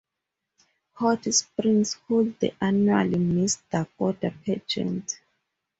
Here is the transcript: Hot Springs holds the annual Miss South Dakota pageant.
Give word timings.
Hot 0.93 1.31
Springs 1.31 1.93
holds 2.07 2.35
the 2.39 2.55
annual 2.59 3.05
Miss 3.19 3.61
South 3.71 3.85
Dakota 3.91 4.33
pageant. 4.43 5.21